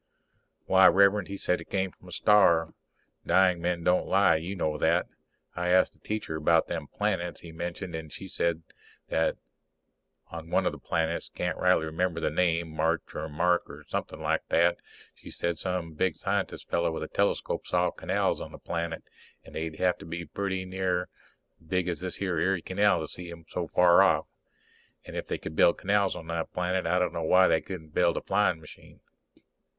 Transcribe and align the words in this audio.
_Why, 0.65 0.87
Rev'rend, 0.87 1.27
he 1.27 1.37
said 1.37 1.61
it 1.61 1.65
come 1.69 1.91
from 1.91 2.07
a 2.07 2.11
star. 2.11 2.73
Dying 3.23 3.61
men 3.61 3.83
don't 3.83 4.07
lie, 4.07 4.37
you 4.37 4.55
know 4.55 4.75
that. 4.79 5.05
I 5.55 5.67
asked 5.67 5.93
the 5.93 5.99
Teacher 5.99 6.37
about 6.37 6.65
them 6.65 6.87
planets 6.87 7.41
he 7.41 7.51
mentioned 7.51 7.93
and 7.93 8.11
she 8.11 8.27
says 8.27 8.57
that 9.09 9.37
on 10.31 10.49
one 10.49 10.65
of 10.65 10.71
the 10.71 10.79
planets 10.79 11.29
can't 11.29 11.55
rightly 11.55 11.85
remember 11.85 12.19
the 12.19 12.31
name, 12.31 12.69
March 12.71 13.03
or 13.13 13.29
Mark 13.29 13.69
or 13.69 13.83
something 13.87 14.19
like 14.19 14.41
that 14.49 14.77
she 15.13 15.29
says 15.29 15.59
some 15.59 15.93
big 15.93 16.15
scientist 16.15 16.67
feller 16.67 16.91
with 16.91 17.03
a 17.03 17.07
telescope 17.07 17.67
saw 17.67 17.91
canals 17.91 18.41
on 18.41 18.51
that 18.53 18.63
planet, 18.63 19.03
and 19.45 19.53
they'd 19.53 19.75
hev 19.75 19.99
to 19.99 20.05
be 20.07 20.25
pretty 20.25 20.65
near 20.65 21.09
as 21.61 21.67
big 21.67 21.87
as 21.87 21.99
this 21.99 22.15
here 22.15 22.39
Erie 22.39 22.63
canal 22.63 23.01
to 23.01 23.07
see 23.07 23.29
them 23.29 23.45
so 23.47 23.67
far 23.67 24.01
off. 24.01 24.25
And 25.05 25.15
if 25.15 25.27
they 25.27 25.37
could 25.37 25.55
build 25.55 25.77
canals 25.77 26.15
on 26.15 26.25
that 26.25 26.51
planet 26.51 26.87
I 26.87 26.97
d'no 26.97 27.21
why 27.21 27.47
they 27.47 27.61
couldn't 27.61 27.93
build 27.93 28.17
a 28.17 28.21
flying 28.23 28.59
machine. 28.59 29.01